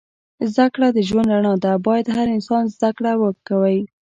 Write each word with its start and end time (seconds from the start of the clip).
زده 0.53 0.65
کړه 0.73 0.87
د 0.91 0.99
ژوند 1.07 1.29
رڼا 1.33 1.53
ده. 1.63 1.73
باید 1.87 2.05
هر 2.15 2.27
انسان 2.35 2.63
زده 2.75 2.89
کړه 2.97 3.11
وه 3.21 3.31
کوی 3.47 3.79